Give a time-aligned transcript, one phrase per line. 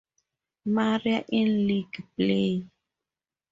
[0.65, 2.65] Marie in league play.